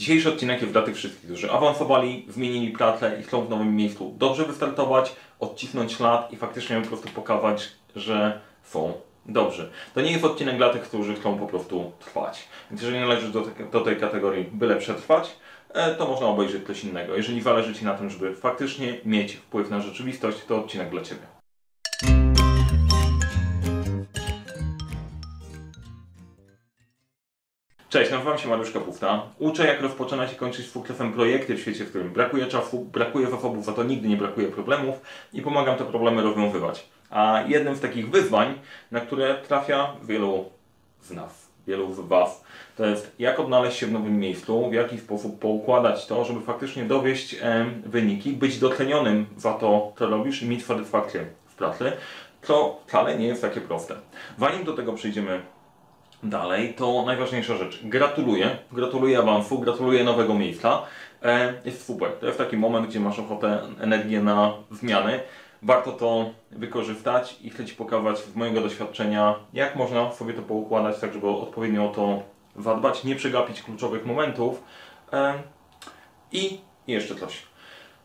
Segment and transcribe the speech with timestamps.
[0.00, 4.14] Dzisiejszy odcinek jest dla tych wszystkich, którzy awansowali, zmienili pracę i chcą w nowym miejscu
[4.18, 8.92] dobrze wystartować, odcisnąć ślad i faktycznie po prostu pokazać, że są
[9.26, 9.70] dobrzy.
[9.94, 12.48] To nie jest odcinek dla tych, którzy chcą po prostu trwać.
[12.70, 15.36] Więc jeżeli należysz do, te, do tej kategorii byle przetrwać,
[15.68, 17.16] e, to można obejrzeć coś innego.
[17.16, 21.39] Jeżeli zależy Ci na tym, żeby faktycznie mieć wpływ na rzeczywistość, to odcinek dla Ciebie.
[27.90, 29.22] Cześć, nazywam się Mariusz Kapufta.
[29.38, 33.30] Uczę jak rozpoczynać i kończyć z sukcesem projekty w świecie, w którym brakuje czasu, brakuje
[33.30, 35.00] zasobów, za to nigdy nie brakuje problemów
[35.32, 36.86] i pomagam te problemy rozwiązywać.
[37.10, 38.58] A jednym z takich wyzwań,
[38.90, 40.44] na które trafia wielu
[41.02, 42.44] z nas, wielu z Was,
[42.76, 46.84] to jest jak odnaleźć się w nowym miejscu, w jaki sposób poukładać to, żeby faktycznie
[46.84, 51.92] dowieść e, wyniki, być docenionym za to, co robisz i mieć satysfakcję w pracy,
[52.42, 53.94] co wcale nie jest takie proste.
[54.38, 55.40] Zanim do tego przejdziemy
[56.22, 57.80] dalej, to najważniejsza rzecz.
[57.84, 58.58] Gratuluję.
[58.72, 60.82] Gratuluję awansu, gratuluję nowego miejsca.
[61.22, 62.12] E, jest super.
[62.12, 65.20] To jest taki moment, gdzie masz ochotę, energię na zmiany.
[65.62, 71.00] Warto to wykorzystać i chcę Ci pokazać z mojego doświadczenia, jak można sobie to poukładać,
[71.00, 72.22] tak żeby odpowiednio o to
[72.62, 74.62] zadbać, nie przegapić kluczowych momentów.
[75.12, 75.34] E,
[76.32, 77.49] I jeszcze coś.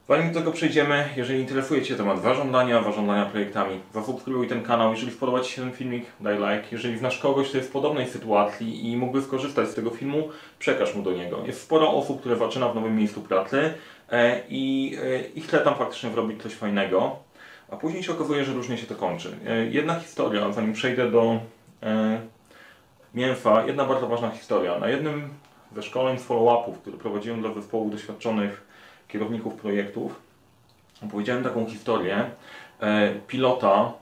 [0.10, 4.92] Zanim do tego przejdziemy, jeżeli interesuje Cię temat zarządzania, zarządzania projektami, zasubskrybuj ten kanał.
[4.92, 6.68] Jeżeli spodoba Ci się ten filmik, daj like.
[6.72, 10.96] Jeżeli znasz kogoś, kto jest w podobnej sytuacji i mógłby skorzystać z tego filmu, przekaż
[10.96, 11.44] mu do niego.
[11.46, 13.74] Jest sporo osób, które zaczyna w nowym miejscu pracy
[14.12, 17.16] e, i, e, i chce tam faktycznie zrobić coś fajnego,
[17.70, 19.38] a później się okazuje, że różnie się to kończy.
[19.48, 21.40] E, jedna historia, zanim przejdę do
[23.14, 24.80] mięsa, jedna bardzo ważna historia.
[24.80, 25.30] Na jednym
[25.76, 28.65] ze szkoleń follow-upów, które prowadziłem dla zespołów doświadczonych
[29.08, 30.22] kierowników projektów,
[31.04, 32.30] opowiedziałem taką historię
[32.80, 33.94] e, pilota,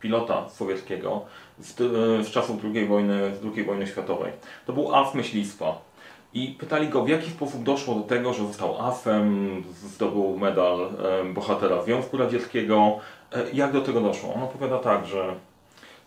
[0.00, 1.24] pilota sowieckiego
[1.58, 1.84] z, e,
[2.24, 4.32] z czasów II wojny, z II wojny światowej.
[4.66, 5.88] To był as myślistwa.
[6.34, 11.24] I pytali go, w jaki sposób doszło do tego, że został asem, zdobył medal e,
[11.24, 12.98] bohatera Związku Radzieckiego.
[13.52, 14.34] Jak do tego doszło?
[14.34, 15.34] On opowiada tak, że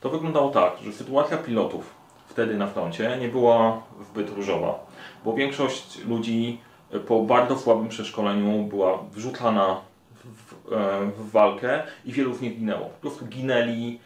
[0.01, 3.81] to wyglądało tak, że sytuacja pilotów wtedy na froncie nie była
[4.11, 4.79] zbyt różowa,
[5.25, 6.59] bo większość ludzi
[6.99, 9.81] po bardzo słabym przeszkoleniu była wrzucana
[10.23, 12.85] w, e, w, walkę i wielu z nich ginęło.
[12.85, 13.99] Po prostu ginęli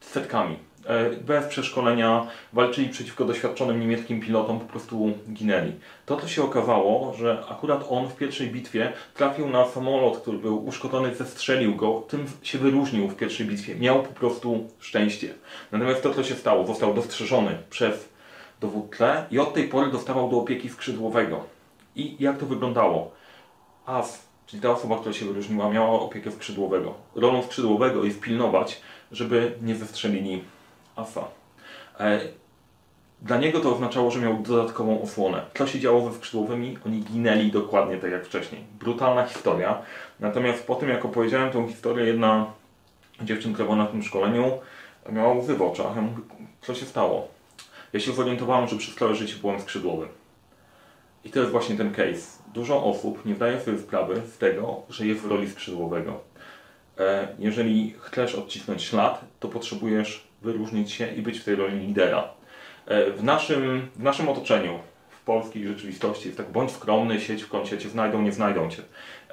[0.00, 0.56] setkami.
[0.86, 5.72] E, bez przeszkolenia walczyli przeciwko doświadczonym niemieckim pilotom, po prostu ginęli.
[6.06, 10.66] To, co się okazało, że akurat on w pierwszej bitwie trafił na samolot, który był
[10.66, 13.74] uszkodzony, zestrzelił go, tym się wyróżnił w pierwszej bitwie.
[13.74, 15.34] Miał po prostu szczęście.
[15.72, 18.08] Natomiast to, co się stało, został dostrzeżony przez
[18.60, 21.57] dowódcę i od tej pory dostawał do opieki skrzydłowego
[21.98, 23.10] i jak to wyglądało?
[23.86, 26.94] AF, czyli ta osoba, która się wyróżniła, miała opiekę skrzydłowego.
[27.14, 28.80] Rolą skrzydłowego jest pilnować,
[29.12, 30.44] żeby nie zestrzelili
[30.96, 31.24] AFA.
[32.00, 32.20] E,
[33.22, 35.42] dla niego to oznaczało, że miał dodatkową osłonę.
[35.54, 36.78] Co się działo ze skrzydłowymi?
[36.86, 38.64] Oni ginęli dokładnie tak jak wcześniej.
[38.80, 39.82] Brutalna historia.
[40.20, 42.46] Natomiast po tym, jak opowiedziałem tą historię, jedna
[43.22, 44.52] dziewczynka była na tym szkoleniu,
[45.12, 45.96] miała łzy w oczach.
[45.96, 46.22] Ja mówię,
[46.62, 47.28] co się stało?
[47.92, 50.08] Ja się zorientowałem, że przez całe życie byłem skrzydłowym.
[51.28, 52.42] I to jest właśnie ten case.
[52.54, 56.20] Dużo osób nie zdaje sobie sprawy z tego, że jest w roli skrzydłowego.
[56.98, 62.28] E, jeżeli chcesz odcisnąć ślad, to potrzebujesz wyróżnić się i być w tej roli lidera.
[62.86, 64.78] E, w naszym, w naszym otoczeniu,
[65.10, 68.82] w polskiej rzeczywistości jest tak, bądź skromny, siedź w kącie, cię znajdą, nie znajdą cię.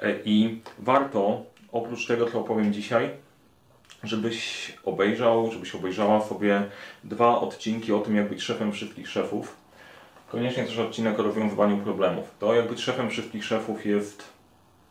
[0.02, 1.42] E, I warto,
[1.72, 3.10] oprócz tego, co opowiem dzisiaj,
[4.02, 6.62] żebyś obejrzał, żebyś obejrzała sobie
[7.04, 9.65] dwa odcinki o tym, jak być szefem wszystkich szefów
[10.30, 12.34] koniecznie też odcinek o rozwiązywaniu problemów.
[12.38, 14.24] To jak być szefem wszystkich szefów jest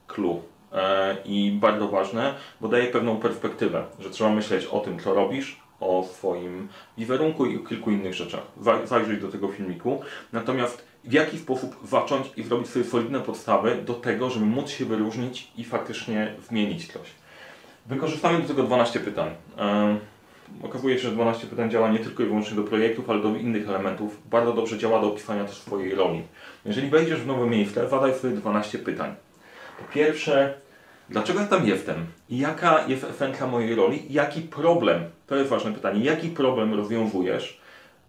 [0.07, 0.41] clue
[0.73, 5.59] e, i bardzo ważne, bo daje pewną perspektywę, że trzeba myśleć o tym, co robisz,
[5.79, 8.43] o swoim wizerunku i o kilku innych rzeczach.
[8.83, 10.01] Zajrzyj do tego filmiku.
[10.33, 14.85] Natomiast w jaki sposób zacząć i zrobić sobie solidne podstawy do tego, żeby móc się
[14.85, 17.07] wyróżnić i faktycznie zmienić coś.
[17.85, 19.29] Wykorzystamy do tego 12 pytań.
[20.63, 23.69] Okazuje się, że 12 pytań działa nie tylko i wyłącznie do projektów, ale do innych
[23.69, 24.21] elementów.
[24.29, 26.21] Bardzo dobrze działa do opisania też swojej roli.
[26.65, 29.15] Jeżeli wejdziesz w nowe miejsce, zadaj sobie 12 pytań.
[29.79, 30.53] Po pierwsze,
[31.09, 32.05] dlaczego ja tam jestem?
[32.29, 34.05] Jaka jest esencja mojej roli?
[34.09, 37.61] Jaki problem, to jest ważne pytanie, jaki problem rozwiązujesz,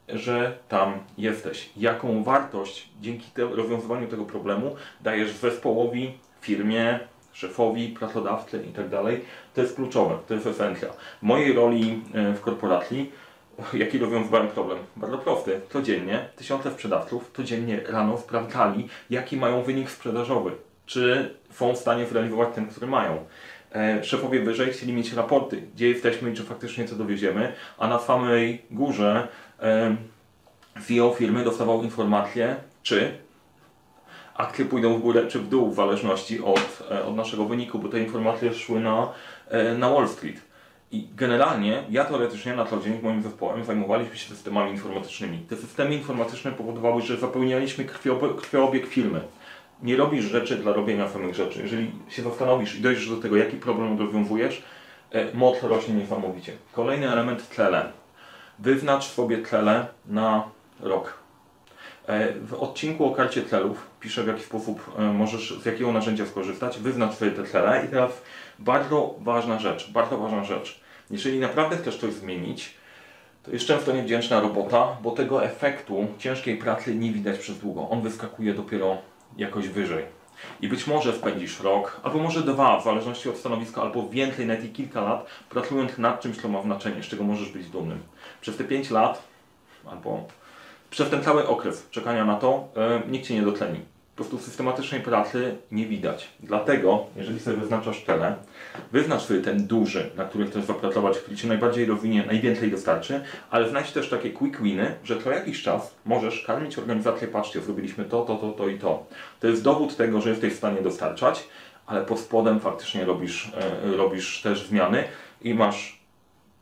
[0.08, 1.70] że tam jesteś?
[1.76, 6.98] Jaką wartość dzięki te, rozwiązywaniu tego problemu dajesz zespołowi, firmie,
[7.36, 9.24] szefowi, pracodawcy i tak dalej,
[9.54, 10.88] to jest kluczowe, to jest esencja.
[10.88, 13.12] W mojej roli e, w korporacji,
[13.72, 14.78] jaki rozwiązywałem problem?
[14.96, 15.60] Bardzo prosty.
[15.72, 20.50] Codziennie tysiące sprzedawców codziennie rano sprawdzali, jaki mają wynik sprzedażowy.
[20.86, 23.24] Czy są w stanie zrealizować ten, który mają.
[23.74, 27.98] E, szefowie wyżej chcieli mieć raporty, gdzie jesteśmy i czy faktycznie co dowieziemy, a na
[27.98, 29.28] samej górze
[29.60, 29.96] e,
[30.86, 33.25] CEO firmy dostawał informację, czy
[34.38, 37.88] akcje pójdą w górę czy w dół w zależności od, e, od naszego wyniku, bo
[37.88, 39.12] te informacje szły na,
[39.48, 40.40] e, na Wall Street.
[40.92, 45.38] I generalnie ja teoretycznie na co dzień moim zespołem zajmowaliśmy się systemami informatycznymi.
[45.38, 49.20] Te systemy informatyczne powodowały, że zapełnialiśmy krwiobieg, krwiobieg firmy.
[49.82, 51.62] Nie robisz rzeczy dla robienia samych rzeczy.
[51.62, 54.62] Jeżeli się zastanowisz i dojdziesz do tego, jaki problem rozwiązujesz,
[55.10, 56.52] e, moc rośnie niesamowicie.
[56.72, 57.92] Kolejny element cele.
[58.58, 60.44] Wyznacz sobie cele na
[60.80, 61.25] rok.
[62.06, 66.26] E, W odcinku o karcie celów piszę w jaki sposób e, możesz, z jakiego narzędzia
[66.26, 68.22] skorzystać, wyznacz sobie te cele i teraz
[68.58, 70.80] bardzo ważna rzecz, bardzo ważna rzecz.
[71.10, 72.74] Jeżeli naprawdę chcesz coś zmienić,
[73.42, 77.88] to jest często niewdzięczna robota, bo tego efektu ciężkiej pracy nie widać przez długo.
[77.88, 78.98] On wyskakuje dopiero
[79.36, 80.04] jakoś wyżej.
[80.60, 84.64] I być może spędzisz rok, albo może dwa, w zależności od stanowiska, albo więcej, nawet
[84.64, 87.98] i kilka lat, pracując nad czymś, co ma znaczenie, z czego możesz być dumnym.
[88.40, 89.22] Przez te 5 lat,
[89.86, 90.24] albo
[90.90, 93.80] przez ten cały okres czekania na to, e, nikt Cię nie dotleni.
[94.16, 96.28] Po prostu systematycznej pracy nie widać.
[96.40, 98.34] Dlatego, jeżeli sobie wyznaczasz cele,
[98.92, 103.68] wyznacz sobie ten duży, na który chcesz zapracować, który Cię najbardziej rozwinie, najwięcej dostarczy, ale
[103.68, 108.24] znajdź też takie quick winy, że co jakiś czas możesz karmić organizację, patrzcie, zrobiliśmy to,
[108.24, 109.06] to, to, to i to.
[109.40, 111.48] To jest dowód tego, że jesteś w stanie dostarczać,
[111.86, 113.52] ale pod spodem faktycznie robisz,
[113.92, 115.04] e, robisz też zmiany
[115.42, 115.95] i masz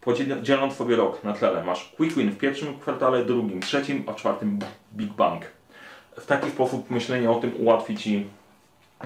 [0.05, 4.59] podzieląc sobie rok na tle, masz quick win w pierwszym kwartale, drugim, trzecim, a czwartym
[4.97, 5.43] big bang.
[6.17, 8.27] W taki sposób myślenie o tym ułatwi Ci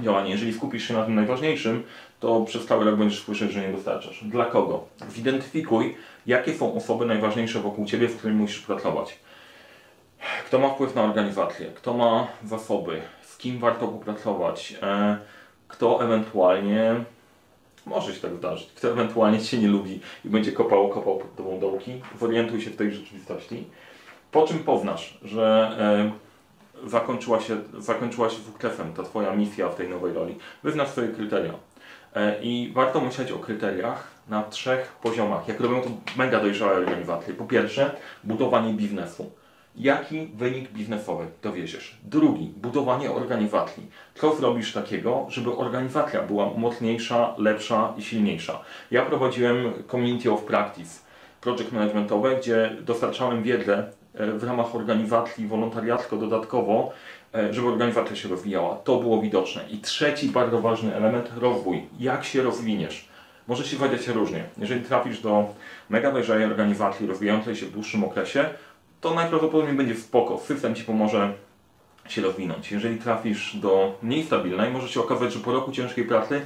[0.03, 0.31] działanie.
[0.31, 1.83] Jeżeli skupisz się na tym najważniejszym,
[2.21, 4.25] to przez cały rok będziesz słyszeć, że nie dostarczasz.
[4.25, 4.85] Dla kogo?
[5.09, 5.97] Zidentyfikuj,
[6.27, 9.19] jakie są osoby najważniejsze wokół Ciebie, z którymi musisz pracować.
[10.47, 15.19] Kto ma wpływ na organizację, kto ma zasoby, z kim warto popracować, e,
[15.69, 16.95] kto ewentualnie
[17.89, 18.69] może się tak zdarzyć.
[18.77, 22.77] Kto ewentualnie Cię nie lubi i będzie kopał, kopał pod Tobą dołki, zorientuj się w
[22.77, 23.65] tej rzeczywistości.
[24.33, 25.77] Po czym poznasz, że
[26.85, 30.37] e, zakończyła, się, zakończyła się sukcesem ta Twoja misja w tej nowej roli.
[30.63, 31.53] Wyznasz swoje kryteria.
[32.15, 37.35] E, I warto myśleć o kryteriach na trzech poziomach, jak robią to mega dojrzałe organizacje.
[37.35, 37.91] Po pierwsze,
[38.25, 39.31] budowanie biznesu
[39.79, 41.97] jaki wynik biznesowy dowieziesz.
[42.05, 43.87] Drugi, budowanie organizacji.
[44.15, 48.61] Co zrobisz takiego, żeby organizacja była mocniejsza, lepsza i silniejsza.
[48.91, 51.01] Ja prowadziłem Community of Practice,
[51.41, 56.93] project managementowe, gdzie dostarczałem wiedzę e, w ramach organizacji wolontariacko dodatkowo,
[57.35, 58.77] e, żeby organizacja się rozwijała.
[58.77, 59.65] To było widoczne.
[59.71, 61.83] I trzeci bardzo ważny element, rozwój.
[62.01, 63.09] Jak się rozwiniesz?
[63.49, 64.45] Może się wadziać różnie.
[64.59, 65.55] Jeżeli trafisz do
[65.89, 68.45] mega dojrzałej organizacji rozwijającej się w dłuższym okresie,
[69.01, 70.39] to najprawdopodobniej będzie spoko.
[70.39, 71.33] System Ci pomoże
[72.09, 72.73] się rozwinąć.
[72.73, 76.41] Jeżeli trafisz do mniej stabilnej, może się okazać, że po roku ciężkiej pracy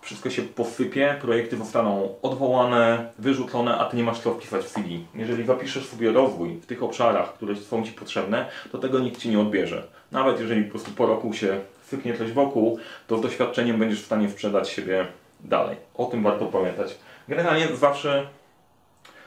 [0.00, 5.06] wszystko się posypie, projekty zostaną odwołane, wyrzucone, a Ty nie masz co wpisać w CV.
[5.14, 9.28] Jeżeli zapiszesz sobie rozwój w tych obszarach, które są Ci potrzebne, to tego nikt Ci
[9.28, 9.86] nie odbierze.
[10.12, 14.06] Nawet jeżeli po prostu po roku się sypnie coś wokół, to z doświadczeniem będziesz w
[14.06, 15.06] stanie sprzedać siebie
[15.40, 15.76] dalej.
[15.94, 16.98] O tym warto pamiętać.
[17.28, 18.26] Generalnie zawsze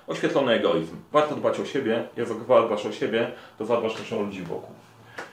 [0.07, 0.95] Oświetlony egoizm.
[1.11, 2.03] Warto dbać o siebie.
[2.17, 4.75] Jak dbasz o siebie, to zadbasz też o ludzi wokół.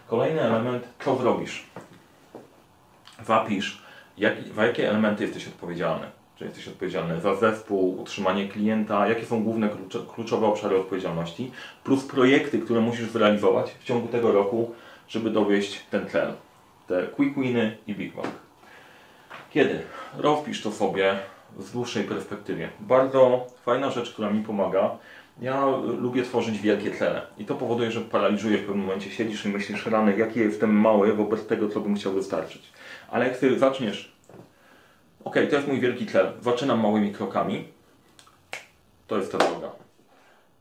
[0.09, 1.67] Kolejny element, co zrobisz?
[3.19, 3.82] Wapisz,
[4.19, 6.06] jak, za jakie elementy jesteś odpowiedzialny.
[6.37, 9.69] Czy jesteś odpowiedzialny za zespół, utrzymanie klienta, jakie są główne
[10.15, 11.53] kluczowe obszary odpowiedzialności,
[11.85, 14.75] plus projekty, które musisz zrealizować w ciągu tego roku,
[15.09, 16.32] żeby dowieść ten cel.
[16.87, 18.28] Te quick winy i big bang.
[19.50, 19.83] Kiedy?
[20.16, 21.19] Rozpisz to sobie
[21.56, 22.68] w dłuższej perspektywie.
[22.80, 24.90] Bardzo fajna rzecz, która mi pomaga.
[25.40, 25.66] Ja
[25.99, 29.11] lubię tworzyć wielkie cele i to powoduje, że paraliżuje w pewnym momencie.
[29.11, 32.73] Siedzisz i myślisz, rany, jaki jestem mały wobec tego, co bym chciał dostarczyć.
[33.11, 34.12] Ale jak ty zaczniesz,
[35.25, 37.64] ok, to jest mój wielki cel, zaczynam małymi krokami,
[39.06, 39.70] to jest ta droga.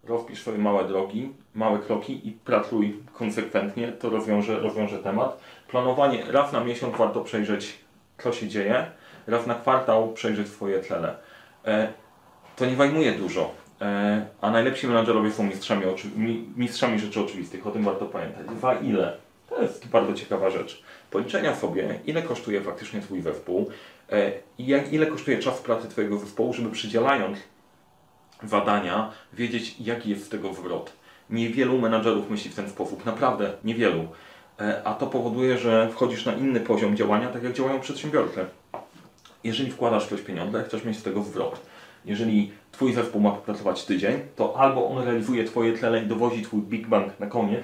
[0.03, 5.39] Rozpisz swoje małe drogi, małe kroki i pracuj konsekwentnie, to rozwiąże, rozwiąże temat.
[5.67, 7.77] Planowanie raz na miesiąc warto przejrzeć,
[8.17, 8.91] co się dzieje
[9.27, 11.15] raz na kwartał przejrzeć swoje cele.
[11.65, 11.93] E,
[12.55, 13.51] to nie zajmuje dużo,
[13.81, 15.85] e, a najlepsi menadżerowie są mistrzami,
[16.55, 18.45] mistrzami rzeczy oczywistych, o tym warto pamiętać.
[18.61, 19.17] Za ile?
[19.49, 20.83] To jest bardzo ciekawa rzecz.
[21.11, 23.69] Policzenia sobie, ile kosztuje faktycznie Twój zespół
[24.11, 27.37] e, i jak, ile kosztuje czas pracy Twojego zespołu, żeby przydzielając
[28.43, 30.93] zadania, wiedzieć jaki jest z tego zwrot.
[31.29, 34.07] Niewielu menadżerów myśli w ten sposób, naprawdę niewielu.
[34.83, 38.45] A to powoduje, że wchodzisz na inny poziom działania, tak jak działają przedsiębiorcy
[39.43, 41.59] jeżeli wkładasz ktoś pieniądze, chcesz mieć z tego zwrot.
[42.05, 46.61] Jeżeli Twój zespół ma popracować tydzień, to albo on realizuje Twoje tlele i dowozi Twój
[46.61, 47.63] Big Bang na koniec,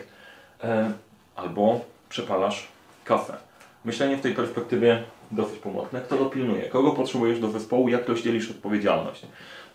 [0.63, 0.91] e,
[1.35, 2.67] albo przepalasz
[3.05, 3.37] kasę.
[3.85, 6.01] Myślenie w tej perspektywie dosyć pomocne.
[6.01, 6.61] Kto dopilnuje?
[6.61, 7.89] Kogo potrzebujesz do zespołu?
[7.89, 9.25] Jak rozdzielisz odpowiedzialność?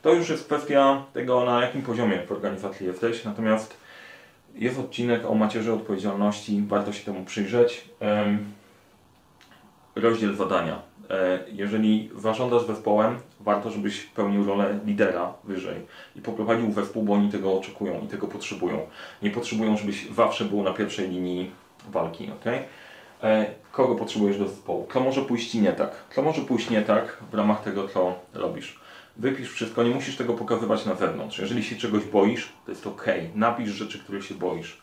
[0.03, 3.25] To już jest kwestia tego, na jakim poziomie w organizacji jesteś.
[3.25, 3.77] Natomiast
[4.55, 6.65] jest odcinek o macierzy odpowiedzialności.
[6.69, 7.85] Warto się temu przyjrzeć.
[9.97, 10.83] rozdziel zadania.
[11.11, 15.77] E, jeżeli zarządzasz zespołem, warto, żebyś pełnił rolę lidera wyżej
[16.17, 18.87] i poprowadził zespół, bo oni tego oczekują i tego potrzebują.
[19.23, 21.51] Nie potrzebują, żebyś zawsze był na pierwszej linii
[21.91, 22.45] walki, ok?
[23.73, 24.87] Kogo potrzebujesz do zespołu?
[24.93, 25.91] Co może pójść nie tak?
[26.15, 28.81] Co może pójść nie tak w ramach tego, co robisz?
[29.17, 31.39] Wypisz wszystko, nie musisz tego pokazywać na zewnątrz.
[31.39, 33.07] Jeżeli się czegoś boisz, to jest ok.
[33.35, 34.81] Napisz rzeczy, których się boisz.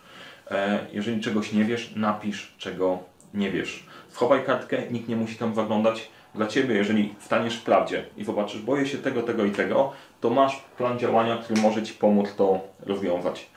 [0.51, 2.99] E, jeżeli czegoś nie wiesz, napisz, czego
[3.33, 3.85] nie wiesz.
[4.11, 6.09] Schowaj kartkę, nikt nie musi tam zaglądać.
[6.35, 9.91] Dla Ciebie, jeżeli staniesz w prawdzie i zobaczysz, boję się tego, tego i tego,
[10.21, 13.49] to masz plan działania, który może Ci pomóc to rozwiązać.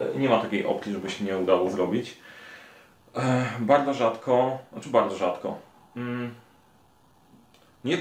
[0.00, 2.16] E, nie ma takiej opcji, żeby się nie udało zrobić.
[3.16, 5.58] E, bardzo rzadko, znaczy bardzo rzadko.
[5.96, 6.34] Mm,
[7.84, 7.98] nie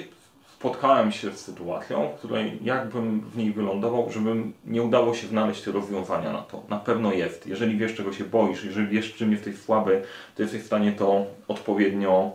[0.63, 5.67] spotkałem się z sytuacją, w której jakbym w niej wylądował, żebym nie udało się znaleźć
[5.67, 6.63] rozwiązania na to.
[6.70, 7.48] Na pewno jest.
[7.48, 10.03] Jeżeli wiesz, czego się boisz, jeżeli wiesz, czym jesteś słaby,
[10.36, 12.32] to jesteś w stanie to odpowiednio,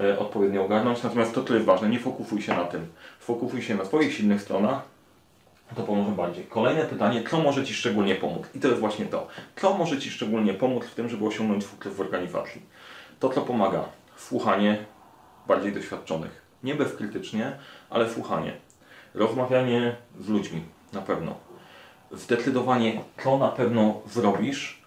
[0.00, 1.02] e, odpowiednio ogarnąć.
[1.02, 2.86] Natomiast to, co jest ważne, nie fokusuj się na tym.
[3.20, 4.82] Fokusuj się na swoich silnych stronach,
[5.76, 6.44] to pomoże bardziej.
[6.44, 8.46] Kolejne pytanie, co może Ci szczególnie pomóc?
[8.54, 9.26] I to jest właśnie to.
[9.56, 12.62] Co może Ci szczególnie pomóc w tym, żeby osiągnąć sukces w organizacji?
[13.20, 13.84] To, co pomaga,
[14.16, 14.78] słuchanie
[15.48, 17.52] bardziej doświadczonych nie bezkrytycznie,
[17.90, 18.52] ale słuchanie.
[19.14, 21.34] Rozmawianie z ludźmi, na pewno.
[22.12, 24.82] Zdecydowanie, co na pewno zrobisz.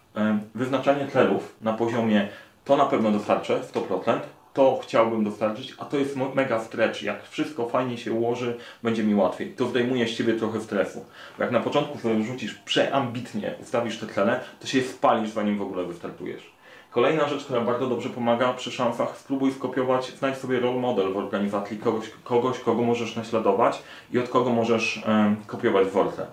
[0.54, 2.28] Wyznaczanie celów na poziomie
[2.64, 4.20] to na pewno dostarczę 100%,
[4.54, 7.02] to chciałbym dostarczyć, a to jest mega stretch.
[7.02, 9.52] Jak wszystko fajnie się ułoży, będzie mi łatwiej.
[9.52, 11.04] To zdejmuje z Ciebie trochę stresu.
[11.38, 15.62] Bo jak na początku sobie rzucisz przeambitnie, ustawisz te cele, to się spalisz, zanim w
[15.62, 16.52] ogóle wystartujesz.
[16.90, 21.16] Kolejna rzecz, która bardzo dobrze pomaga przy szansach, spróbuj skopiować, znajdź sobie role model w
[21.16, 23.82] organizacji, kogoś, kogoś kogo możesz naśladować
[24.12, 26.26] i od kogo możesz e, kopiować worce.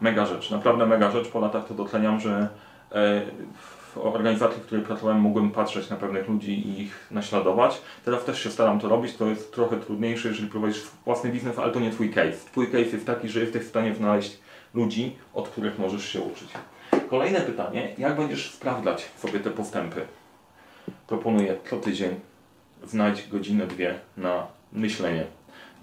[0.00, 1.28] Mega rzecz, naprawdę mega rzecz.
[1.28, 2.48] Po latach to doceniam, że
[2.92, 3.22] e,
[3.94, 7.82] w organizacji, w której pracowałem, mogłem patrzeć na pewnych ludzi i ich naśladować.
[8.04, 11.72] Teraz też się staram to robić, to jest trochę trudniejsze, jeżeli prowadzisz własny biznes, ale
[11.72, 12.46] to nie Twój case.
[12.52, 14.38] Twój case jest taki, że jesteś w stanie znaleźć
[14.74, 16.48] ludzi, od których możesz się uczyć.
[17.12, 20.00] Kolejne pytanie, jak będziesz sprawdzać sobie te postępy?
[21.06, 22.20] Proponuję co tydzień
[22.84, 25.24] znajdź godzinę, dwie na myślenie.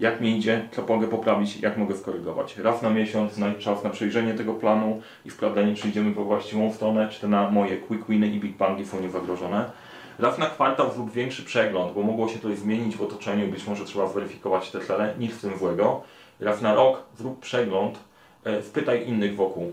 [0.00, 2.56] Jak mi idzie, co mogę poprawić, jak mogę skorygować.
[2.58, 6.72] Raz na miesiąc znajdź czas na przejrzenie tego planu i sprawdzenie, czy idziemy po właściwą
[6.72, 9.70] stronę, czy te na moje quick winy i big bangi są niezagrożone.
[10.18, 13.84] Raz na kwartał zrób większy przegląd, bo mogło się coś zmienić w otoczeniu, być może
[13.84, 16.02] trzeba zweryfikować te cele, nic w tym złego.
[16.40, 17.98] Raz na rok zrób przegląd,
[18.44, 19.72] e, spytaj innych wokół,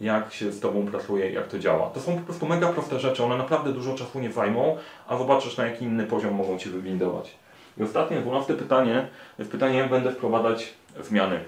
[0.00, 1.90] jak się z Tobą pracuje, jak to działa.
[1.90, 4.76] To są po prostu mega proste rzeczy, one naprawdę dużo czasu nie zajmą,
[5.08, 7.34] a zobaczysz na jaki inny poziom mogą Cię wywindować.
[7.78, 11.40] I ostatnie, dwunaste pytanie, jest pytanie, jak będę wprowadzać zmiany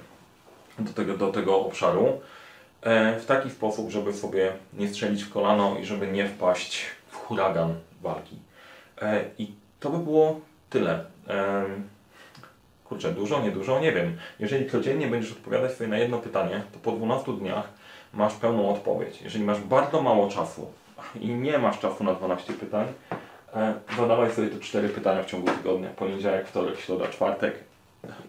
[0.78, 2.20] do tego, do tego obszaru
[2.82, 7.16] e, w taki sposób, żeby sobie nie strzelić w kolano i żeby nie wpaść w
[7.16, 8.36] huragan walki.
[9.02, 10.40] E, I to by było
[10.70, 11.04] tyle.
[11.28, 11.64] E,
[12.84, 14.16] kurczę, dużo, niedużo, nie wiem.
[14.38, 17.77] Jeżeli codziennie będziesz odpowiadać sobie na jedno pytanie, to po 12 dniach
[18.14, 19.22] masz pełną odpowiedź.
[19.22, 20.66] Jeżeli masz bardzo mało czasu
[21.20, 22.86] i nie masz czasu na 12 pytań,
[23.54, 25.88] e, zadawaj sobie te 4 pytania w ciągu tygodnia.
[25.88, 27.54] Poniedziałek, wtorek, środa, czwartek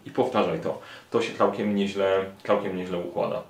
[0.06, 0.80] i powtarzaj to.
[1.10, 3.42] To się całkiem nieźle, całkiem nieźle układa.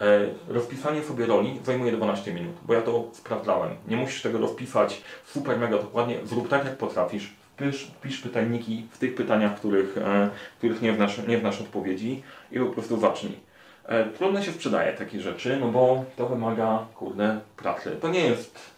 [0.00, 3.70] E, rozpisanie sobie roli zajmuje 12 minut, bo ja to sprawdzałem.
[3.88, 6.18] Nie musisz tego rozpisać super mega dokładnie.
[6.24, 7.32] Zrób tak, jak potrafisz.
[7.58, 12.22] Pisz, pisz pytajniki w tych pytaniach, których, e, których nie, wnasz, nie wnasz odpowiedzi
[12.52, 13.43] i po prostu zacznij.
[13.86, 17.96] E, trudno się sprzedaje takie rzeczy, no bo to wymaga, kurde, pracy.
[18.00, 18.74] To nie jest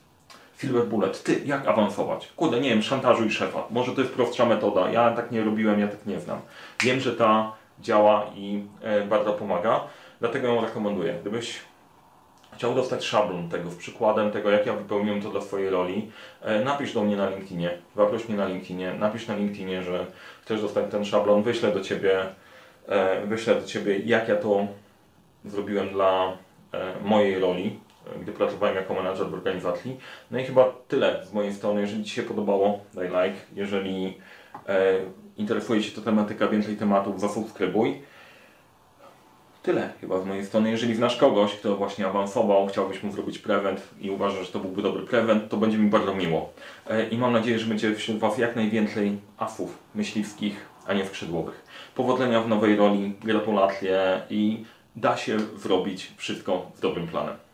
[0.58, 1.22] silver bullet.
[1.22, 2.32] Ty, jak awansować?
[2.36, 3.64] Kurde, nie wiem, szantażuj szefa.
[3.70, 4.90] Może to jest prostsza metoda.
[4.90, 6.40] Ja tak nie robiłem, ja tak nie znam.
[6.80, 9.80] Wiem, że ta działa i e, bardzo pomaga,
[10.20, 11.14] dlatego ją rekomenduję.
[11.20, 11.60] Gdybyś
[12.54, 16.10] chciał dostać szablon tego, z przykładem tego, jak ja wypełniłem to dla swojej roli,
[16.42, 20.06] e, napisz do mnie na LinkedInie, zaproś mnie na LinkedInie, napisz na LinkedInie, że
[20.42, 22.20] chcesz dostać ten szablon, wyślę do Ciebie,
[23.26, 24.66] wyślę do Ciebie, jak ja to
[25.46, 26.32] zrobiłem dla
[26.72, 27.78] e, mojej roli,
[28.16, 30.00] e, gdy pracowałem jako menadżer w organizacji.
[30.30, 31.80] No i chyba tyle z mojej strony.
[31.80, 33.40] Jeżeli Ci się podobało, daj like.
[33.54, 34.18] Jeżeli
[34.68, 34.98] e,
[35.36, 38.02] interesuje Cię ta tematyka, więcej tematów, zasubskrybuj.
[39.62, 40.70] Tyle chyba z mojej strony.
[40.70, 44.82] Jeżeli znasz kogoś, kto właśnie awansował, chciałbyś mu zrobić prevent i uważasz, że to byłby
[44.82, 46.52] dobry prevent, to będzie mi bardzo miło.
[47.10, 51.64] I mam nadzieję, że będzie wśród Was jak najwięcej asów myśliwskich, a nie skrzydłowych.
[51.94, 54.64] Powodzenia w nowej roli, gratulacje i
[54.96, 57.45] da się zrobić wszystko z dobrym planem.